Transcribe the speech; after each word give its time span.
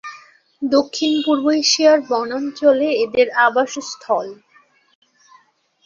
দক্ষিণ-পূর্ব 0.61 1.45
এশিয়ার 1.61 1.99
বনাঞ্চলে 2.09 2.89
এদের 3.03 3.27
আবাসস্থল। 3.45 4.27